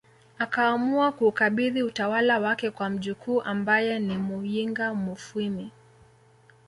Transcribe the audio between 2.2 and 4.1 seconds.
wake kwa mjukuu ambaye